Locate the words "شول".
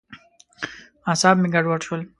1.87-2.01